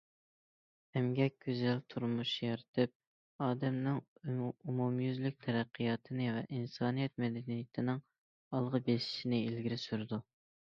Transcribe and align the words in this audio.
ئەمگەك 0.99 1.35
گۈزەل 1.45 1.81
تۇرمۇش 1.93 2.31
يارىتىپ، 2.45 2.93
ئادەمنىڭ 3.49 4.01
ئومۇميۈزلۈك 4.43 5.39
تەرەققىياتى 5.47 6.19
ۋە 6.23 6.33
ئىنسانىيەت 6.43 7.23
مەدەنىيىتىنىڭ 7.27 8.03
ئالغا 8.51 8.85
بېسىشىنى 8.91 9.47
ئىلگىرى 9.47 9.81
سۈرىدۇ. 9.89 10.23